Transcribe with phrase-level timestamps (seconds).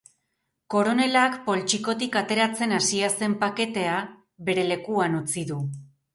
[0.73, 4.01] Koronelak poltsikotik ateratzen hasia zen paketea
[4.51, 5.63] bere lekuan utzi du.